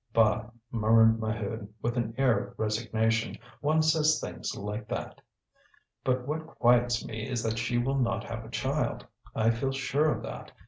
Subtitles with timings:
[0.13, 5.21] "Bah!" murmured Maheude, with an air of resignation, "one says things like that.
[6.03, 10.11] But what quiets me is that she will not have a child; I feel sure
[10.11, 10.53] of that.